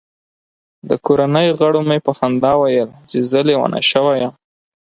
[0.89, 4.33] د کورنۍ غړو مې په خندا ویل چې زه لیونی شوی یم.